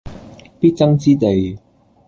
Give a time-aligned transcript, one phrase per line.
[0.59, 1.59] 必爭之地